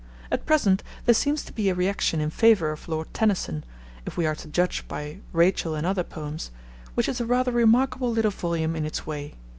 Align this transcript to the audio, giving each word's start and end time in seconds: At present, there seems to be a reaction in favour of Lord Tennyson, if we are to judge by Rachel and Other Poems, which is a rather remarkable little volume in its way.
At 0.31 0.47
present, 0.47 0.81
there 1.05 1.13
seems 1.13 1.43
to 1.45 1.53
be 1.53 1.69
a 1.69 1.75
reaction 1.75 2.19
in 2.21 2.31
favour 2.31 2.71
of 2.71 2.87
Lord 2.89 3.13
Tennyson, 3.13 3.63
if 4.03 4.17
we 4.17 4.25
are 4.25 4.33
to 4.33 4.47
judge 4.47 4.87
by 4.87 5.19
Rachel 5.31 5.75
and 5.75 5.85
Other 5.85 6.03
Poems, 6.03 6.49
which 6.95 7.07
is 7.07 7.21
a 7.21 7.25
rather 7.27 7.51
remarkable 7.51 8.11
little 8.11 8.31
volume 8.31 8.75
in 8.75 8.83
its 8.83 9.05
way. 9.05 9.35